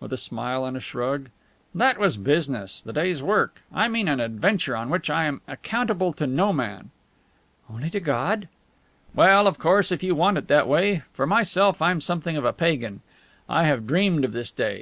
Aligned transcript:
with 0.00 0.12
a 0.12 0.18
smile 0.18 0.66
and 0.66 0.76
a 0.76 0.80
shrug. 0.80 1.30
"That 1.74 1.96
was 1.96 2.18
business, 2.18 2.82
the 2.82 2.92
day's 2.92 3.22
work. 3.22 3.62
I 3.72 3.88
mean 3.88 4.06
an 4.06 4.20
adventure 4.20 4.76
in 4.76 4.90
which 4.90 5.08
I 5.08 5.24
am 5.24 5.40
accountable 5.48 6.12
to 6.12 6.26
no 6.26 6.52
man." 6.52 6.90
"Only 7.72 7.88
to 7.88 7.98
God?" 8.00 8.48
"Well, 9.14 9.46
of 9.46 9.58
course, 9.58 9.90
if 9.90 10.02
you 10.02 10.14
want 10.14 10.36
it 10.36 10.48
that 10.48 10.68
way. 10.68 11.04
For 11.14 11.26
myself, 11.26 11.80
I'm 11.80 12.02
something 12.02 12.36
of 12.36 12.44
a 12.44 12.52
pagan. 12.52 13.00
I 13.48 13.64
have 13.64 13.86
dreamed 13.86 14.26
of 14.26 14.32
this 14.34 14.50
day. 14.50 14.80